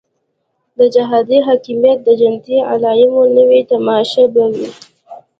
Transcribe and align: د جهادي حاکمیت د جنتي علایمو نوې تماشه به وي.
د 0.77 0.79
جهادي 0.95 1.37
حاکمیت 1.47 1.99
د 2.03 2.09
جنتي 2.21 2.57
علایمو 2.71 3.23
نوې 3.37 3.61
تماشه 3.71 4.23
به 4.33 4.43
وي. 4.53 4.67